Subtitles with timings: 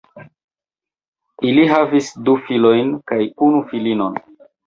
[1.49, 3.19] Ili havis du filojn kaj
[3.49, 4.19] unu filinon.